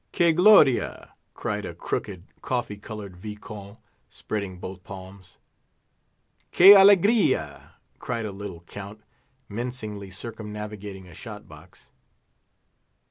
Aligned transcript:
"Que 0.11 0.33
gloria!" 0.33 1.13
cried 1.35 1.63
a 1.63 1.75
crooked, 1.75 2.23
coffee 2.41 2.77
coloured 2.77 3.17
Viscount, 3.17 3.77
spreading 4.09 4.57
both 4.57 4.83
palms. 4.83 5.37
"Que 6.51 6.73
alegria!" 6.75 7.73
cried 7.99 8.25
a 8.25 8.31
little 8.31 8.61
Count, 8.61 9.03
mincingly 9.47 10.09
circumnavigating 10.09 11.05
a 11.07 11.13
shot 11.13 11.47
box. 11.47 11.91